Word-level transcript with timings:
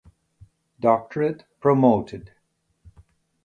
Doctorate 0.79 1.43
promoted. 1.59 2.31